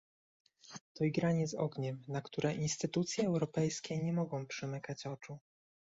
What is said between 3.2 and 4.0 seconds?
europejskie